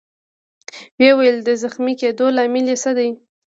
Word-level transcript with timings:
ويې 0.99 1.11
ویل: 1.17 1.37
د 1.47 1.49
زخمي 1.61 1.93
کېدو 2.01 2.25
لامل 2.35 2.65
يې 2.71 2.75
څه 2.83 2.91
دی؟ 2.97 3.09